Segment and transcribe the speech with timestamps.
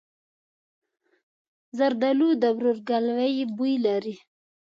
[1.77, 4.15] زردالو د ورورګلوۍ بوی لري.